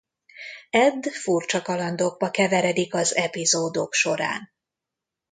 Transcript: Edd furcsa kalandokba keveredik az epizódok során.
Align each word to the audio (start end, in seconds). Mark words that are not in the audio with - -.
Edd 0.85 1.09
furcsa 1.13 1.61
kalandokba 1.61 2.29
keveredik 2.31 2.93
az 2.93 3.15
epizódok 3.15 3.93
során. 3.93 4.51